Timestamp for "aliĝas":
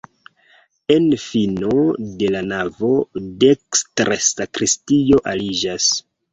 5.37-5.95